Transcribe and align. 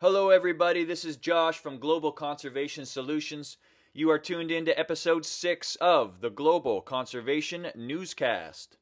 Hello, 0.00 0.30
everybody. 0.30 0.84
This 0.84 1.04
is 1.04 1.16
Josh 1.16 1.58
from 1.58 1.80
Global 1.80 2.12
Conservation 2.12 2.86
Solutions. 2.86 3.56
You 3.92 4.10
are 4.10 4.18
tuned 4.20 4.52
in 4.52 4.64
to 4.66 4.78
episode 4.78 5.26
6 5.26 5.74
of 5.80 6.20
the 6.20 6.30
Global 6.30 6.80
Conservation 6.80 7.66
Newscast. 7.74 8.76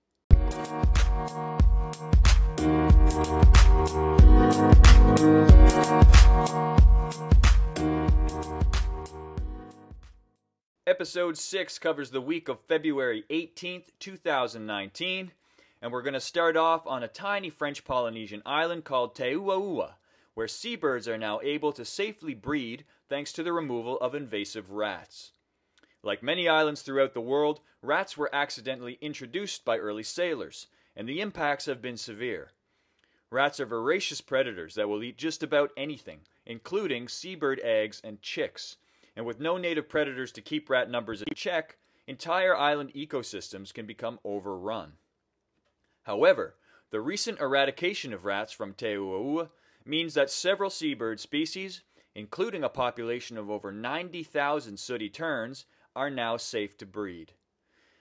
Episode 10.87 11.39
6 11.39 11.79
covers 11.79 12.11
the 12.11 12.21
week 12.21 12.51
of 12.51 12.61
February 12.61 13.25
18th, 13.31 13.85
2019, 14.01 15.31
and 15.81 15.91
we're 15.91 16.03
going 16.03 16.13
to 16.13 16.21
start 16.21 16.59
off 16.59 16.87
on 16.87 17.03
a 17.03 17.09
tiny 17.09 17.49
French 17.49 17.87
Polynesian 17.87 18.43
island 18.45 18.85
called 18.85 19.15
Teuaua, 19.15 19.93
where 20.37 20.47
seabirds 20.47 21.09
are 21.09 21.17
now 21.17 21.41
able 21.43 21.73
to 21.73 21.83
safely 21.83 22.35
breed 22.35 22.85
thanks 23.09 23.33
to 23.33 23.43
the 23.43 23.55
removal 23.55 23.99
of 24.01 24.15
invasive 24.15 24.71
rats. 24.71 25.33
Like 26.03 26.23
many 26.23 26.47
islands 26.47 26.83
throughout 26.83 27.15
the 27.15 27.23
world, 27.23 27.61
rats 27.81 28.19
were 28.19 28.29
accidentally 28.35 28.99
introduced 29.01 29.65
by 29.65 29.79
early 29.79 30.03
sailors, 30.03 30.67
and 30.95 31.09
the 31.09 31.23
impacts 31.23 31.65
have 31.65 31.81
been 31.81 31.97
severe. 31.97 32.51
Rats 33.31 33.61
are 33.61 33.67
voracious 33.67 34.21
predators 34.21 34.75
that 34.75 34.91
will 34.91 35.03
eat 35.03 35.17
just 35.17 35.43
about 35.43 35.71
anything, 35.75 36.21
including 36.45 37.09
seabird 37.09 37.59
eggs 37.61 38.03
and 38.05 38.21
chicks. 38.21 38.77
And 39.17 39.25
with 39.25 39.41
no 39.41 39.57
native 39.57 39.89
predators 39.89 40.33
to 40.33 40.43
keep 40.43 40.69
rat 40.69 40.91
numbers 40.91 41.23
in 41.23 41.35
check, 41.35 41.79
entire 42.07 42.55
island 42.55 42.93
ecosystems 42.93 43.73
can 43.73 43.87
become 43.87 44.19
overrun. 44.23 44.93
However, 46.03 46.57
the 46.91 47.01
recent 47.01 47.41
eradication 47.41 48.13
of 48.13 48.27
rats 48.27 48.53
from 48.53 48.75
Teuaua 48.75 49.49
means 49.87 50.15
that 50.15 50.31
several 50.31 50.71
seabird 50.71 51.21
species, 51.21 51.83
including 52.15 52.65
a 52.65 52.69
population 52.69 53.37
of 53.37 53.51
over 53.51 53.71
90,000 53.71 54.79
sooty 54.79 55.09
terns, 55.09 55.67
are 55.95 56.11
now 56.11 56.37
safe 56.37 56.77
to 56.79 56.87
breed. 56.87 57.33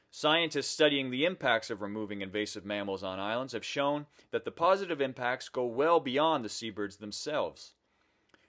Scientists 0.10 0.68
studying 0.68 1.12
the 1.12 1.26
impacts 1.26 1.70
of 1.70 1.82
removing 1.82 2.22
invasive 2.22 2.64
mammals 2.64 3.04
on 3.04 3.20
islands 3.20 3.52
have 3.54 3.66
shown 3.66 4.06
that 4.32 4.46
the 4.46 4.52
positive 4.52 5.02
impacts 5.02 5.50
go 5.50 5.66
well 5.66 6.00
beyond 6.00 6.46
the 6.46 6.50
seabirds 6.50 6.98
themselves. 6.98 7.74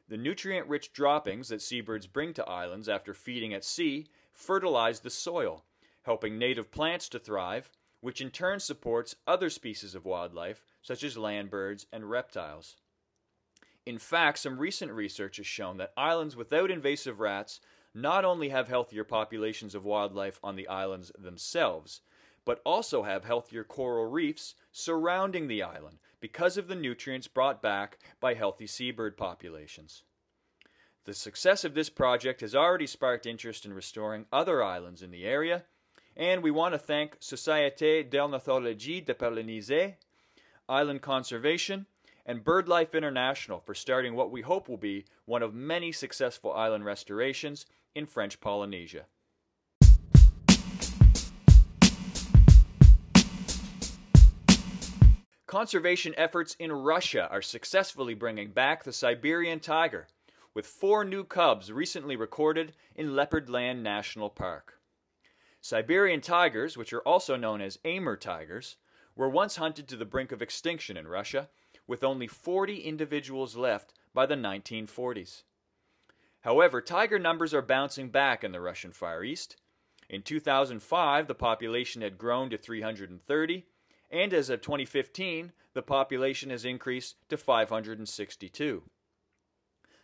The 0.09 0.17
nutrient 0.17 0.69
rich 0.69 0.93
droppings 0.93 1.49
that 1.49 1.61
seabirds 1.61 2.07
bring 2.07 2.33
to 2.35 2.49
islands 2.49 2.89
after 2.89 3.13
feeding 3.13 3.53
at 3.53 3.65
sea 3.65 4.07
fertilize 4.33 5.01
the 5.01 5.11
soil, 5.11 5.65
helping 6.03 6.39
native 6.39 6.71
plants 6.71 7.09
to 7.09 7.19
thrive, 7.19 7.69
which 8.01 8.21
in 8.21 8.31
turn 8.31 8.61
supports 8.61 9.17
other 9.27 9.51
species 9.51 9.97
of 9.97 10.05
wildlife, 10.05 10.63
such 10.83 11.03
as 11.03 11.19
land 11.19 11.51
birds 11.51 11.87
and 11.93 12.09
reptiles. 12.09 12.77
In 13.87 13.99
fact, 13.99 14.41
some 14.41 14.59
recent 14.59 14.91
research 14.91 15.37
has 15.37 15.47
shown 15.47 15.77
that 15.77 15.93
islands 15.97 16.35
without 16.35 16.73
invasive 16.73 17.21
rats 17.21 17.61
not 17.95 18.25
only 18.25 18.49
have 18.49 18.67
healthier 18.69 19.05
populations 19.05 19.75
of 19.77 19.85
wildlife 19.85 20.41
on 20.43 20.57
the 20.57 20.67
islands 20.67 21.13
themselves, 21.17 22.01
but 22.45 22.61
also 22.67 23.05
have 23.05 23.25
healthier 23.25 23.63
coral 23.65 24.11
reefs 24.11 24.55
surrounding 24.73 25.47
the 25.47 25.63
island 25.63 25.99
because 26.21 26.57
of 26.57 26.67
the 26.67 26.75
nutrients 26.75 27.29
brought 27.29 27.63
back 27.63 27.99
by 28.21 28.35
healthy 28.35 28.67
seabird 28.67 29.17
populations. 29.17 30.03
The 31.05 31.15
success 31.15 31.65
of 31.65 31.75
this 31.75 31.89
project 31.89 32.41
has 32.41 32.55
already 32.55 32.87
sparked 32.87 33.27
interest 33.27 33.65
in 33.65 33.73
restoring 33.73 34.27
other 34.33 34.63
islands 34.63 35.03
in 35.03 35.13
the 35.13 35.25
area, 35.25 35.63
and 36.17 36.43
we 36.43 36.51
want 36.51 36.75
to 36.75 36.79
thank 36.79 37.21
Société 37.21 38.09
d'Ornithologie 38.09 39.05
de 39.05 39.15
Polynésie, 39.15 39.95
Island 40.69 41.03
Conservation, 41.03 41.87
and 42.27 42.45
BirdLife 42.45 42.93
International 42.93 43.61
for 43.61 43.75
starting 43.75 44.15
what 44.15 44.33
we 44.33 44.43
hope 44.43 44.69
will 44.69 44.77
be 44.77 45.05
one 45.25 45.43
of 45.43 45.55
many 45.55 45.93
successful 45.93 46.53
island 46.53 46.85
restorations 46.85 47.65
in 47.95 48.05
French 48.05 48.41
Polynesia. 48.41 49.07
Conservation 55.47 56.13
efforts 56.17 56.57
in 56.59 56.73
Russia 56.73 57.29
are 57.31 57.41
successfully 57.41 58.15
bringing 58.15 58.51
back 58.51 58.83
the 58.83 58.93
Siberian 58.93 59.61
tiger, 59.61 60.09
with 60.53 60.67
four 60.67 61.05
new 61.05 61.23
cubs 61.23 61.71
recently 61.71 62.17
recorded 62.17 62.73
in 62.97 63.11
Leopardland 63.11 63.83
National 63.83 64.29
Park. 64.29 64.81
Siberian 65.61 66.21
tigers, 66.21 66.77
which 66.77 66.93
are 66.93 67.01
also 67.03 67.37
known 67.37 67.61
as 67.61 67.79
Amur 67.85 68.17
tigers, 68.17 68.77
were 69.15 69.29
once 69.29 69.57
hunted 69.57 69.89
to 69.89 69.97
the 69.97 70.05
brink 70.05 70.33
of 70.33 70.43
extinction 70.43 70.97
in 70.97 71.07
Russia, 71.07 71.49
with 71.87 72.05
only 72.05 72.27
40 72.27 72.81
individuals 72.81 73.57
left 73.57 73.93
by 74.13 74.27
the 74.27 74.35
1940s. 74.35 75.43
However, 76.41 76.81
tiger 76.81 77.19
numbers 77.19 77.53
are 77.53 77.63
bouncing 77.63 78.09
back 78.09 78.45
in 78.45 78.53
the 78.53 78.61
Russian 78.61 78.93
Far 78.93 79.25
East. 79.25 79.57
In 80.09 80.23
2005, 80.23 81.27
the 81.27 81.35
population 81.35 82.03
had 82.03 82.19
grown 82.19 82.51
to 82.51 82.57
330, 82.57 83.67
and 84.11 84.33
as 84.33 84.49
of 84.51 84.61
2015, 84.61 85.53
the 85.75 85.83
population 85.83 86.51
has 86.51 86.65
increased 86.65 87.17
to 87.29 87.37
562. 87.37 88.83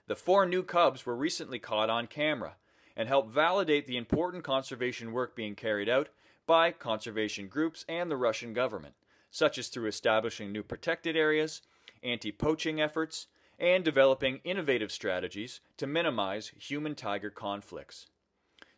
The 0.08 0.16
four 0.16 0.44
new 0.44 0.62
cubs 0.64 1.06
were 1.06 1.14
recently 1.14 1.58
caught 1.60 1.88
on 1.88 2.08
camera 2.08 2.56
and 2.96 3.08
help 3.08 3.30
validate 3.30 3.86
the 3.86 3.96
important 3.96 4.44
conservation 4.44 5.12
work 5.12 5.34
being 5.34 5.54
carried 5.54 5.88
out 5.88 6.08
by 6.46 6.72
conservation 6.72 7.46
groups 7.46 7.84
and 7.88 8.10
the 8.10 8.16
Russian 8.16 8.52
government, 8.52 8.94
such 9.30 9.58
as 9.58 9.68
through 9.68 9.86
establishing 9.86 10.50
new 10.50 10.62
protected 10.62 11.16
areas, 11.16 11.62
anti 12.02 12.32
poaching 12.32 12.80
efforts, 12.80 13.26
and 13.58 13.84
developing 13.84 14.40
innovative 14.44 14.90
strategies 14.90 15.60
to 15.76 15.86
minimize 15.86 16.52
human 16.58 16.94
tiger 16.94 17.30
conflicts. 17.30 18.06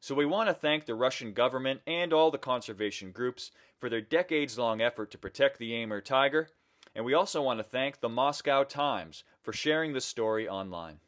So 0.01 0.15
we 0.15 0.27
want 0.27 0.51
to 0.51 0.55
thank 0.55 0.85
the 0.85 0.95
Russian 0.95 1.33
government 1.33 1.81
and 1.87 2.13
all 2.13 2.31
the 2.31 2.37
conservation 2.37 3.11
groups 3.11 3.51
for 3.79 3.89
their 3.89 4.03
decades 4.03 4.59
long 4.59 4.83
effort 4.83 5.11
to 5.13 5.19
protect 5.19 5.59
the 5.59 5.75
Amur 5.75 6.03
tiger, 6.03 6.49
and 6.95 7.05
we 7.05 7.15
also 7.15 7.41
want 7.41 7.59
to 7.59 7.65
thank 7.65 8.01
the 8.01 8.09
Moscow 8.09 8.65
Times 8.65 9.25
for 9.41 9.53
sharing 9.53 9.95
this 9.95 10.05
story 10.05 10.47
online. 10.49 10.99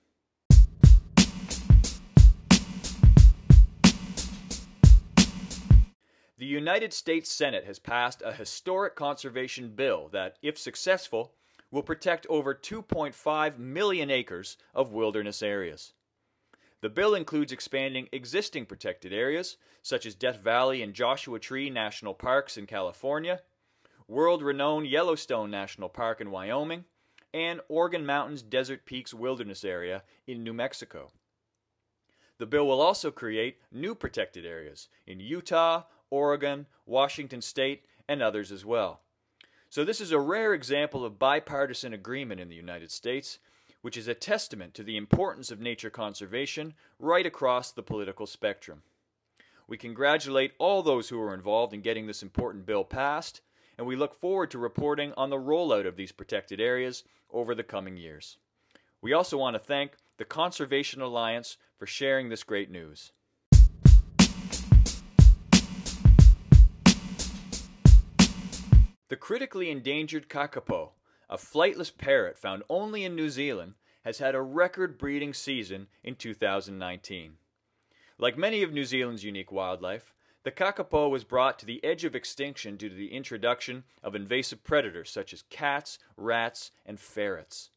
The 6.39 6.47
United 6.47 6.93
States 6.93 7.33
Senate 7.33 7.65
has 7.65 7.79
passed 7.79 8.23
a 8.23 8.33
historic 8.33 8.95
conservation 8.95 9.71
bill 9.71 10.09
that, 10.13 10.37
if 10.43 10.59
successful, 10.59 11.33
will 11.71 11.83
protect 11.83 12.27
over 12.29 12.55
2.5 12.55 13.59
million 13.59 14.11
acres 14.11 14.57
of 14.75 14.93
wilderness 14.93 15.43
areas. 15.43 15.93
The 16.81 16.91
bill 16.91 17.15
includes 17.15 17.53
expanding 17.53 18.09
existing 18.13 18.67
protected 18.67 19.13
areas, 19.13 19.57
such 19.83 20.07
as 20.07 20.15
Death 20.15 20.39
Valley 20.39 20.83
and 20.83 20.95
Joshua 20.95 21.39
Tree 21.39 21.71
National 21.71 22.15
Parks 22.15 22.57
in 22.57 22.67
California, 22.67 23.41
world 24.07 24.43
renowned 24.43 24.87
Yellowstone 24.87 25.51
National 25.51 25.89
Park 25.89 26.21
in 26.21 26.31
Wyoming, 26.31 26.85
and 27.33 27.61
Organ 27.69 28.07
Mountains 28.07 28.43
Desert 28.43 28.87
Peaks 28.87 29.13
Wilderness 29.13 29.65
Area 29.65 30.03
in 30.27 30.45
New 30.45 30.53
Mexico. 30.53 31.11
The 32.39 32.47
bill 32.47 32.67
will 32.67 32.81
also 32.81 33.11
create 33.11 33.61
new 33.73 33.95
protected 33.95 34.45
areas 34.45 34.89
in 35.07 35.21
Utah, 35.21 35.85
Oregon, 36.11 36.67
Washington 36.85 37.41
State, 37.41 37.85
and 38.09 38.23
others 38.23 38.53
as 38.53 38.65
well. 38.65 39.01
So, 39.69 39.85
this 39.85 40.01
is 40.01 40.13
a 40.13 40.19
rare 40.19 40.55
example 40.55 41.05
of 41.05 41.19
bipartisan 41.19 41.93
agreement 41.93 42.41
in 42.41 42.49
the 42.49 42.55
United 42.55 42.91
States, 42.91 43.39
which 43.83 43.97
is 43.97 44.09
a 44.09 44.15
testament 44.15 44.75
to 44.75 44.83
the 44.83 44.97
importance 44.97 45.51
of 45.51 45.61
nature 45.61 45.91
conservation 45.91 46.75
right 46.99 47.27
across 47.27 47.73
the 47.73 47.83
political 47.83 48.27
spectrum. 48.27 48.83
We 49.69 49.77
congratulate 49.77 50.53
all 50.59 50.83
those 50.83 51.09
who 51.09 51.19
were 51.19 51.35
involved 51.35 51.75
in 51.75 51.81
getting 51.81 52.07
this 52.07 52.23
important 52.23 52.65
bill 52.65 52.85
passed, 52.85 53.41
and 53.77 53.87
we 53.87 53.97
look 53.97 54.15
forward 54.15 54.51
to 54.53 54.59
reporting 54.59 55.13
on 55.17 55.31
the 55.31 55.37
rollout 55.37 55.87
of 55.87 55.97
these 55.97 56.13
protected 56.13 56.61
areas 56.61 57.05
over 57.31 57.55
the 57.55 57.65
coming 57.65 57.97
years. 57.97 58.39
We 59.03 59.13
also 59.13 59.37
want 59.37 59.55
to 59.55 59.61
thank 59.61 59.93
the 60.17 60.25
Conservation 60.25 61.03
Alliance 61.03 61.59
for 61.77 61.87
sharing 61.87 62.29
this 62.29 62.45
great 62.45 62.71
news. 62.71 63.13
The 69.09 69.17
critically 69.17 69.71
endangered 69.71 70.29
kakapo, 70.29 70.91
a 71.31 71.37
flightless 71.37 71.97
parrot 71.97 72.37
found 72.37 72.65
only 72.69 73.05
in 73.05 73.15
New 73.15 73.29
Zealand, 73.29 73.75
has 74.05 74.19
had 74.19 74.35
a 74.35 74.43
record 74.43 74.99
breeding 74.99 75.33
season 75.33 75.87
in 76.03 76.17
2019. 76.17 77.37
Like 78.19 78.37
many 78.37 78.65
of 78.65 78.73
New 78.73 78.85
Zealand's 78.85 79.23
unique 79.23 79.53
wildlife, 79.53 80.13
the 80.43 80.51
kakapo 80.51 81.09
was 81.09 81.23
brought 81.23 81.57
to 81.61 81.67
the 81.67 81.85
edge 81.85 82.05
of 82.05 82.17
extinction 82.17 82.77
due 82.77 82.89
to 82.89 82.95
the 82.97 83.13
introduction 83.13 83.85
of 84.03 84.17
invasive 84.17 84.65
predators 84.65 85.11
such 85.11 85.33
as 85.33 85.45
cats, 85.51 86.01
rats, 86.17 86.73
and 86.85 86.99
ferrets. 86.99 87.71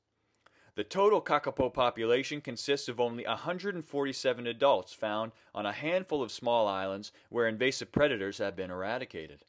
The 0.74 0.84
total 0.84 1.22
kakapo 1.22 1.72
population 1.72 2.42
consists 2.42 2.88
of 2.88 3.00
only 3.00 3.26
147 3.26 4.48
adults 4.48 4.94
found 4.94 5.34
on 5.54 5.68
a 5.68 5.74
handful 5.74 6.24
of 6.24 6.32
small 6.32 6.68
islands 6.68 7.12
where 7.30 7.48
invasive 7.48 7.92
predators 7.92 8.40
have 8.40 8.56
been 8.56 8.72
eradicated. 8.72 9.46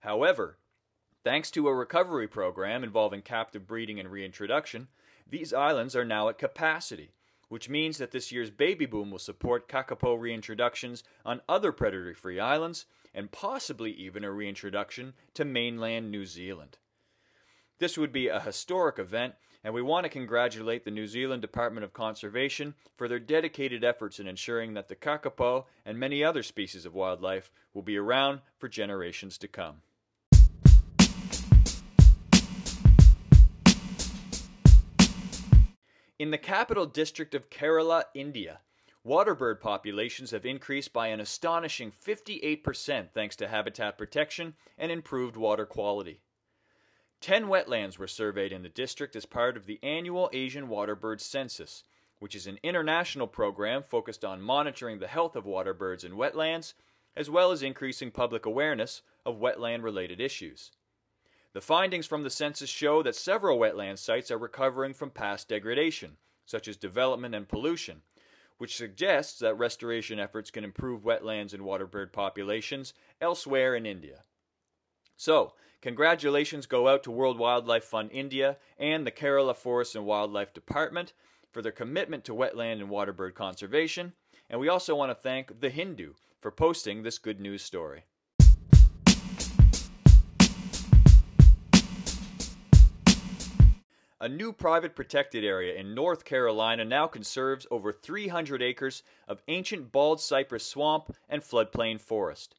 However, 0.00 0.58
Thanks 1.22 1.50
to 1.50 1.68
a 1.68 1.74
recovery 1.74 2.28
program 2.28 2.82
involving 2.82 3.20
captive 3.20 3.66
breeding 3.66 4.00
and 4.00 4.10
reintroduction, 4.10 4.88
These 5.28 5.52
islands 5.52 5.94
are 5.94 6.04
now 6.04 6.30
at 6.30 6.38
capacity, 6.38 7.10
which 7.48 7.68
means 7.68 7.98
that 7.98 8.10
this 8.10 8.32
year's 8.32 8.50
baby 8.50 8.86
boom 8.86 9.10
will 9.10 9.18
support 9.18 9.68
kakapo 9.68 10.18
reintroductions 10.18 11.02
on 11.24 11.42
other 11.46 11.72
predatory 11.72 12.14
free 12.14 12.40
islands 12.40 12.86
and 13.14 13.30
possibly 13.30 13.92
even 13.92 14.24
a 14.24 14.30
reintroduction 14.30 15.12
to 15.34 15.44
mainland 15.44 16.10
New 16.10 16.24
Zealand. 16.24 16.78
This 17.78 17.98
would 17.98 18.12
be 18.12 18.28
a 18.28 18.40
historic 18.40 18.98
event, 18.98 19.34
and 19.62 19.74
we 19.74 19.82
want 19.82 20.04
to 20.04 20.10
congratulate 20.10 20.84
the 20.84 20.90
New 20.90 21.06
Zealand 21.06 21.42
Department 21.42 21.84
of 21.84 21.92
Conservation 21.92 22.74
for 22.96 23.08
their 23.08 23.18
dedicated 23.18 23.84
efforts 23.84 24.18
in 24.18 24.26
ensuring 24.26 24.72
that 24.72 24.88
the 24.88 24.96
kakapo 24.96 25.66
and 25.84 25.98
many 25.98 26.24
other 26.24 26.42
species 26.42 26.86
of 26.86 26.94
wildlife 26.94 27.50
will 27.74 27.82
be 27.82 27.98
around 27.98 28.40
for 28.56 28.68
generations 28.68 29.36
to 29.36 29.48
come. 29.48 29.82
In 36.20 36.30
the 36.32 36.36
capital 36.36 36.84
district 36.84 37.34
of 37.34 37.48
Kerala, 37.48 38.04
India, 38.12 38.60
waterbird 39.06 39.58
populations 39.58 40.32
have 40.32 40.44
increased 40.44 40.92
by 40.92 41.06
an 41.06 41.18
astonishing 41.18 41.90
58% 41.90 43.08
thanks 43.14 43.36
to 43.36 43.48
habitat 43.48 43.96
protection 43.96 44.52
and 44.76 44.92
improved 44.92 45.34
water 45.34 45.64
quality. 45.64 46.20
Ten 47.22 47.46
wetlands 47.46 47.96
were 47.96 48.06
surveyed 48.06 48.52
in 48.52 48.62
the 48.62 48.68
district 48.68 49.16
as 49.16 49.24
part 49.24 49.56
of 49.56 49.64
the 49.64 49.80
annual 49.82 50.28
Asian 50.34 50.68
Waterbird 50.68 51.22
Census, 51.22 51.84
which 52.18 52.34
is 52.34 52.46
an 52.46 52.58
international 52.62 53.26
program 53.26 53.82
focused 53.82 54.22
on 54.22 54.42
monitoring 54.42 54.98
the 54.98 55.08
health 55.08 55.36
of 55.36 55.46
waterbirds 55.46 56.04
in 56.04 56.12
wetlands, 56.12 56.74
as 57.16 57.30
well 57.30 57.50
as 57.50 57.62
increasing 57.62 58.10
public 58.10 58.44
awareness 58.44 59.00
of 59.24 59.40
wetland 59.40 59.82
related 59.82 60.20
issues. 60.20 60.70
The 61.52 61.60
findings 61.60 62.06
from 62.06 62.22
the 62.22 62.30
census 62.30 62.70
show 62.70 63.02
that 63.02 63.16
several 63.16 63.58
wetland 63.58 63.98
sites 63.98 64.30
are 64.30 64.38
recovering 64.38 64.94
from 64.94 65.10
past 65.10 65.48
degradation, 65.48 66.16
such 66.46 66.68
as 66.68 66.76
development 66.76 67.34
and 67.34 67.48
pollution, 67.48 68.02
which 68.58 68.76
suggests 68.76 69.40
that 69.40 69.58
restoration 69.58 70.20
efforts 70.20 70.52
can 70.52 70.62
improve 70.62 71.02
wetlands 71.02 71.52
and 71.52 71.64
waterbird 71.64 72.12
populations 72.12 72.94
elsewhere 73.20 73.74
in 73.74 73.84
India. 73.84 74.22
So, 75.16 75.54
congratulations 75.82 76.66
go 76.66 76.86
out 76.86 77.02
to 77.02 77.10
World 77.10 77.38
Wildlife 77.38 77.84
Fund 77.84 78.10
India 78.12 78.58
and 78.78 79.04
the 79.04 79.10
Kerala 79.10 79.56
Forest 79.56 79.96
and 79.96 80.06
Wildlife 80.06 80.54
Department 80.54 81.14
for 81.50 81.62
their 81.62 81.72
commitment 81.72 82.24
to 82.26 82.32
wetland 82.32 82.80
and 82.80 82.90
waterbird 82.90 83.34
conservation, 83.34 84.12
and 84.48 84.60
we 84.60 84.68
also 84.68 84.94
want 84.94 85.10
to 85.10 85.20
thank 85.20 85.60
The 85.60 85.70
Hindu 85.70 86.12
for 86.40 86.52
posting 86.52 87.02
this 87.02 87.18
good 87.18 87.40
news 87.40 87.62
story. 87.62 88.04
A 94.22 94.28
new 94.28 94.52
private 94.52 94.94
protected 94.94 95.44
area 95.44 95.74
in 95.74 95.94
North 95.94 96.26
Carolina 96.26 96.84
now 96.84 97.06
conserves 97.06 97.66
over 97.70 97.90
300 97.90 98.60
acres 98.60 99.02
of 99.26 99.42
ancient 99.48 99.92
bald 99.92 100.20
cypress 100.20 100.66
swamp 100.66 101.16
and 101.26 101.42
floodplain 101.42 101.98
forest. 101.98 102.54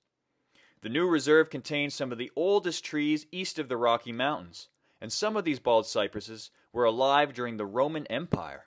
The 0.81 0.89
new 0.89 1.07
reserve 1.07 1.51
contains 1.51 1.93
some 1.93 2.11
of 2.11 2.17
the 2.17 2.31
oldest 2.35 2.83
trees 2.83 3.27
east 3.31 3.59
of 3.59 3.69
the 3.69 3.77
Rocky 3.77 4.11
Mountains, 4.11 4.69
and 4.99 5.13
some 5.13 5.37
of 5.37 5.43
these 5.43 5.59
bald 5.59 5.85
cypresses 5.85 6.49
were 6.73 6.85
alive 6.85 7.31
during 7.31 7.57
the 7.57 7.65
Roman 7.67 8.07
Empire. 8.07 8.65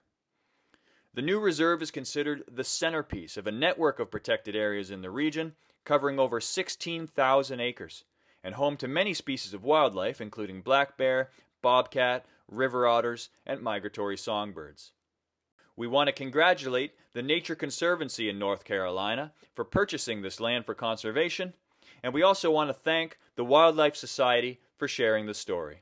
The 1.15 1.23
new 1.23 1.41
reserve 1.41 1.83
is 1.83 1.91
considered 1.91 2.45
the 2.49 2.63
centerpiece 2.63 3.37
of 3.37 3.49
a 3.49 3.53
network 3.53 3.99
of 3.99 4.13
protected 4.13 4.55
areas 4.55 4.93
in 4.93 5.03
the 5.03 5.11
region, 5.11 5.55
covering 5.85 6.21
over 6.21 6.41
16,000 6.41 7.61
acres, 7.61 8.05
and 8.45 8.55
home 8.55 8.77
to 8.77 8.87
many 8.87 9.15
species 9.15 9.53
of 9.53 9.65
wildlife, 9.65 10.21
including 10.21 10.61
black 10.61 10.97
bear, 10.97 11.31
bobcat, 11.61 12.25
river 12.49 12.87
otters, 12.87 13.31
and 13.47 13.61
migratory 13.61 14.17
songbirds. 14.17 14.93
We 15.77 15.87
want 15.87 16.09
to 16.09 16.13
congratulate 16.13 16.93
the 17.15 17.23
Nature 17.23 17.57
Conservancy 17.57 18.29
in 18.29 18.39
North 18.39 18.65
Carolina 18.65 19.33
for 19.55 19.65
purchasing 19.65 20.23
this 20.23 20.41
land 20.41 20.65
for 20.65 20.75
conservation, 20.75 21.55
and 22.03 22.15
we 22.15 22.23
also 22.23 22.51
want 22.51 22.69
to 22.69 22.75
thank 22.75 23.19
the 23.35 23.45
Wildlife 23.45 23.97
Society 23.97 24.61
for 24.77 24.87
sharing 24.87 25.27
the 25.27 25.35
story. 25.35 25.81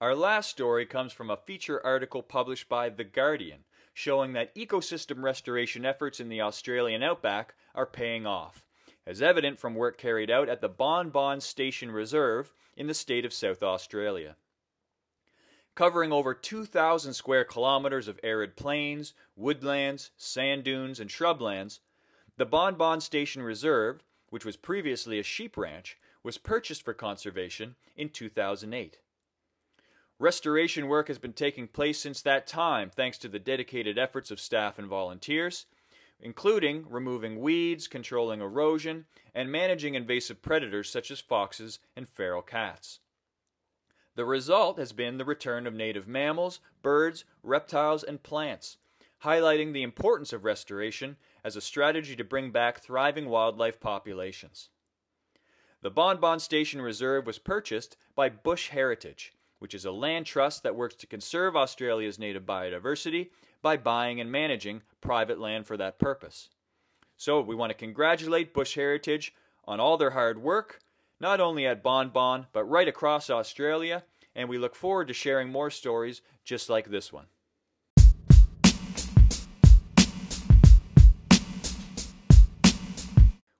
Our 0.00 0.14
last 0.14 0.50
story 0.50 0.86
comes 0.86 1.12
from 1.12 1.28
a 1.28 1.36
feature 1.36 1.84
article 1.84 2.22
published 2.22 2.68
by 2.68 2.88
The 2.88 3.04
Guardian, 3.04 3.64
showing 3.92 4.32
that 4.32 4.54
ecosystem 4.54 5.22
restoration 5.22 5.84
efforts 5.84 6.20
in 6.20 6.28
the 6.28 6.40
Australian 6.40 7.02
outback 7.02 7.54
are 7.74 7.86
paying 7.86 8.24
off 8.24 8.64
as 9.08 9.22
evident 9.22 9.58
from 9.58 9.74
work 9.74 9.96
carried 9.96 10.30
out 10.30 10.50
at 10.50 10.60
the 10.60 10.68
Bon 10.68 11.08
Bon 11.08 11.40
Station 11.40 11.90
Reserve 11.90 12.52
in 12.76 12.88
the 12.88 12.94
state 12.94 13.24
of 13.24 13.32
South 13.32 13.62
Australia. 13.62 14.36
Covering 15.74 16.12
over 16.12 16.34
2,000 16.34 17.14
square 17.14 17.44
kilometers 17.44 18.06
of 18.06 18.20
arid 18.22 18.54
plains, 18.54 19.14
woodlands, 19.34 20.10
sand 20.18 20.62
dunes, 20.62 21.00
and 21.00 21.08
shrublands, 21.08 21.80
the 22.36 22.44
Bon 22.44 22.74
Bon 22.74 23.00
Station 23.00 23.40
Reserve, 23.40 24.02
which 24.28 24.44
was 24.44 24.56
previously 24.56 25.18
a 25.18 25.22
sheep 25.22 25.56
ranch, 25.56 25.96
was 26.22 26.36
purchased 26.36 26.82
for 26.82 26.92
conservation 26.92 27.76
in 27.96 28.10
2008. 28.10 28.98
Restoration 30.18 30.86
work 30.86 31.08
has 31.08 31.18
been 31.18 31.32
taking 31.32 31.66
place 31.66 31.98
since 31.98 32.20
that 32.20 32.46
time 32.46 32.90
thanks 32.90 33.16
to 33.18 33.28
the 33.28 33.38
dedicated 33.38 33.96
efforts 33.96 34.30
of 34.30 34.38
staff 34.38 34.78
and 34.78 34.86
volunteers, 34.86 35.64
including 36.20 36.84
removing 36.88 37.40
weeds, 37.40 37.86
controlling 37.86 38.40
erosion, 38.40 39.06
and 39.34 39.52
managing 39.52 39.94
invasive 39.94 40.42
predators 40.42 40.90
such 40.90 41.10
as 41.10 41.20
foxes 41.20 41.78
and 41.94 42.08
feral 42.08 42.42
cats. 42.42 43.00
The 44.16 44.24
result 44.24 44.78
has 44.78 44.92
been 44.92 45.18
the 45.18 45.24
return 45.24 45.66
of 45.66 45.74
native 45.74 46.08
mammals, 46.08 46.60
birds, 46.82 47.24
reptiles, 47.42 48.02
and 48.02 48.20
plants, 48.22 48.76
highlighting 49.22 49.72
the 49.72 49.84
importance 49.84 50.32
of 50.32 50.44
restoration 50.44 51.16
as 51.44 51.54
a 51.54 51.60
strategy 51.60 52.16
to 52.16 52.24
bring 52.24 52.50
back 52.50 52.80
thriving 52.80 53.28
wildlife 53.28 53.78
populations. 53.78 54.70
The 55.82 55.90
Bon 55.90 56.18
Bon 56.18 56.40
Station 56.40 56.82
Reserve 56.82 57.26
was 57.26 57.38
purchased 57.38 57.96
by 58.16 58.28
Bush 58.28 58.70
Heritage, 58.70 59.34
which 59.60 59.74
is 59.74 59.84
a 59.84 59.92
land 59.92 60.26
trust 60.26 60.64
that 60.64 60.74
works 60.74 60.96
to 60.96 61.06
conserve 61.06 61.54
Australia's 61.54 62.18
native 62.18 62.42
biodiversity 62.42 63.30
by 63.62 63.76
buying 63.76 64.20
and 64.20 64.30
managing 64.30 64.82
private 65.00 65.38
land 65.38 65.66
for 65.66 65.76
that 65.76 65.98
purpose. 65.98 66.48
So 67.16 67.40
we 67.40 67.54
want 67.54 67.70
to 67.70 67.78
congratulate 67.78 68.54
Bush 68.54 68.74
Heritage 68.74 69.34
on 69.64 69.80
all 69.80 69.96
their 69.96 70.10
hard 70.10 70.40
work, 70.40 70.80
not 71.20 71.40
only 71.40 71.66
at 71.66 71.82
Bon 71.82 72.10
Bon, 72.10 72.46
but 72.52 72.64
right 72.64 72.88
across 72.88 73.28
Australia, 73.28 74.04
and 74.34 74.48
we 74.48 74.58
look 74.58 74.76
forward 74.76 75.08
to 75.08 75.14
sharing 75.14 75.50
more 75.50 75.70
stories 75.70 76.22
just 76.44 76.70
like 76.70 76.90
this 76.90 77.12
one. 77.12 77.26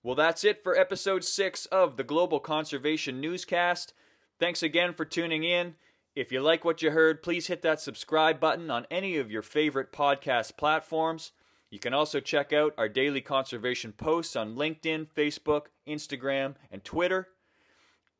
Well, 0.04 0.14
that's 0.14 0.44
it 0.44 0.62
for 0.62 0.74
episode 0.74 1.22
6 1.22 1.66
of 1.66 1.96
the 1.96 2.04
Global 2.04 2.40
Conservation 2.40 3.20
Newscast. 3.20 3.92
Thanks 4.38 4.62
again 4.62 4.94
for 4.94 5.04
tuning 5.04 5.44
in. 5.44 5.74
If 6.18 6.32
you 6.32 6.40
like 6.40 6.64
what 6.64 6.82
you 6.82 6.90
heard, 6.90 7.22
please 7.22 7.46
hit 7.46 7.62
that 7.62 7.80
subscribe 7.80 8.40
button 8.40 8.72
on 8.72 8.88
any 8.90 9.18
of 9.18 9.30
your 9.30 9.40
favorite 9.40 9.92
podcast 9.92 10.56
platforms. 10.56 11.30
You 11.70 11.78
can 11.78 11.94
also 11.94 12.18
check 12.18 12.52
out 12.52 12.74
our 12.76 12.88
daily 12.88 13.20
conservation 13.20 13.92
posts 13.92 14.34
on 14.34 14.56
LinkedIn, 14.56 15.06
Facebook, 15.16 15.66
Instagram, 15.86 16.56
and 16.72 16.82
Twitter. 16.82 17.28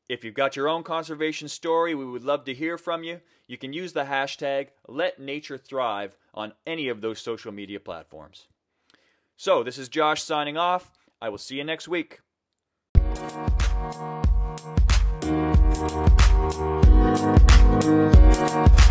If 0.08 0.22
you've 0.22 0.34
got 0.34 0.54
your 0.54 0.68
own 0.68 0.84
conservation 0.84 1.48
story, 1.48 1.92
we 1.96 2.04
would 2.04 2.22
love 2.22 2.44
to 2.44 2.54
hear 2.54 2.78
from 2.78 3.02
you. 3.02 3.20
You 3.48 3.58
can 3.58 3.72
use 3.72 3.94
the 3.94 4.04
hashtag 4.04 4.68
LetNatureThrive 4.88 6.12
on 6.34 6.52
any 6.68 6.88
of 6.88 7.00
those 7.00 7.18
social 7.18 7.50
media 7.50 7.80
platforms. 7.80 8.46
So, 9.36 9.64
this 9.64 9.76
is 9.76 9.88
Josh 9.88 10.22
signing 10.22 10.56
off. 10.56 10.92
I 11.20 11.30
will 11.30 11.36
see 11.36 11.56
you 11.56 11.64
next 11.64 11.88
week. 11.88 12.20
Thank 17.18 18.78
you. 18.78 18.87